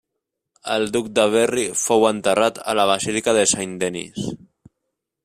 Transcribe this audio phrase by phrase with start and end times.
[0.75, 4.29] El duc de Berry fou enterrat a la Basílica de Saint-Denis.